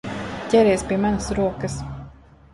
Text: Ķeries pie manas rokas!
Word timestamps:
Ķeries 0.53 0.85
pie 0.87 0.99
manas 1.03 1.29
rokas! 1.41 1.79